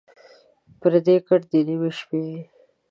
پردی 0.79 1.15
کټ 1.27 1.41
دَ 1.49 1.53
نیمې 1.67 1.91
شپې 1.97 2.19
وي 2.25 2.39